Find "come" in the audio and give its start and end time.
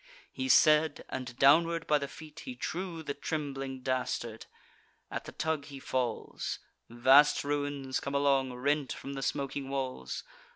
7.99-8.15